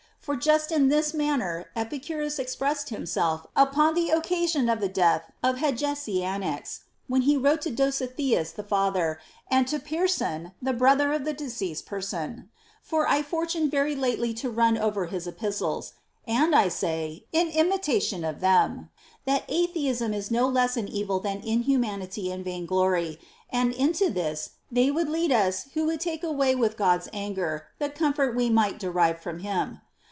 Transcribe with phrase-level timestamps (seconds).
[0.23, 5.55] For just in this manner Epicurus expressed himself upon the occasion of the death of
[5.57, 9.19] Hegesianax, when he wrote to Dositheus the father
[9.49, 12.51] and to Pyrson the brother of the deceased person;
[12.83, 15.93] for I fortuned very lately to run over his epistles.
[16.27, 18.91] And I say, in imitation of them,
[19.25, 23.17] that atheism is no less an evil than inhumanity and vain glory,
[23.49, 28.35] and into this they would lead us who take away with God's anger the comfort
[28.35, 29.81] we might derive from him.